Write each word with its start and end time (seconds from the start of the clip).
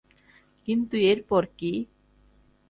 কিন্তু 0.67 0.95
এরপর 1.11 1.43
কি? 1.57 1.71